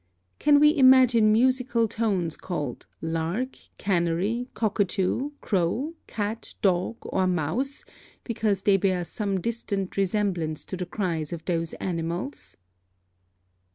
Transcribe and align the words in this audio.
Can 0.39 0.59
we 0.59 0.75
imagine 0.75 1.31
musical 1.31 1.87
tones 1.87 2.35
called 2.35 2.87
lark, 3.03 3.55
canary, 3.77 4.47
cockatoo, 4.55 5.29
crow, 5.41 5.93
cat, 6.07 6.55
dog, 6.63 6.95
or 7.03 7.27
mouse, 7.27 7.85
because 8.23 8.63
they 8.63 8.77
bear 8.77 9.03
some 9.03 9.39
distant 9.39 9.95
resemblance 9.95 10.65
to 10.65 10.75
the 10.75 10.87
cries 10.87 11.31
of 11.31 11.45
those 11.45 11.73
animals? 11.75 12.57